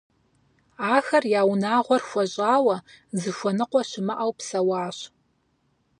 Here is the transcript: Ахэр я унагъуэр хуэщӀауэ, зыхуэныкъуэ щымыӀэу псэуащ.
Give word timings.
Ахэр 0.95 1.23
я 1.39 1.41
унагъуэр 1.51 2.01
хуэщӀауэ, 2.07 2.75
зыхуэныкъуэ 3.21 3.81
щымыӀэу 3.89 4.31
псэуащ. 4.37 4.97